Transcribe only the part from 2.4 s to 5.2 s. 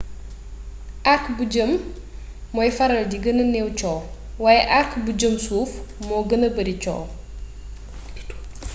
mooy faral di gëna néew coow waaye arc bu